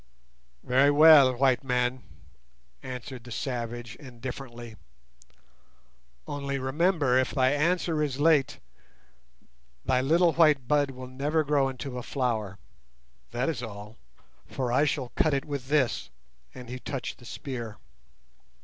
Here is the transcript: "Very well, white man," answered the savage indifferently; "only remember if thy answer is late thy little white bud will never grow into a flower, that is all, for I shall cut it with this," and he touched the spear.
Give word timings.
"Very 0.63 0.89
well, 0.89 1.35
white 1.35 1.63
man," 1.63 2.01
answered 2.81 3.23
the 3.23 3.29
savage 3.31 3.95
indifferently; 3.97 4.75
"only 6.25 6.57
remember 6.57 7.19
if 7.19 7.29
thy 7.35 7.51
answer 7.51 8.01
is 8.01 8.19
late 8.19 8.59
thy 9.85 10.01
little 10.01 10.33
white 10.33 10.67
bud 10.67 10.89
will 10.89 11.05
never 11.05 11.43
grow 11.43 11.69
into 11.69 11.99
a 11.99 12.01
flower, 12.01 12.57
that 13.29 13.47
is 13.47 13.61
all, 13.61 13.99
for 14.47 14.71
I 14.73 14.85
shall 14.85 15.09
cut 15.09 15.35
it 15.35 15.45
with 15.45 15.67
this," 15.67 16.09
and 16.55 16.67
he 16.67 16.79
touched 16.79 17.19
the 17.19 17.25
spear. 17.25 17.77